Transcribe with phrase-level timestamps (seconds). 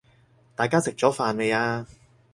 [0.55, 1.85] 大家食咗飯未呀？